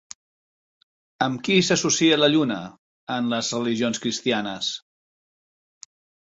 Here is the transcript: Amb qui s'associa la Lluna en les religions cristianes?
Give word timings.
Amb 1.25 1.43
qui 1.47 1.57
s'associa 1.67 2.17
la 2.21 2.29
Lluna 2.37 2.57
en 3.17 3.29
les 3.35 3.53
religions 3.57 4.03
cristianes? 4.07 4.71